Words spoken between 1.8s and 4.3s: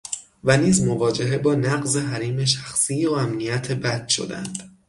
حریم شخصی و امنیت بد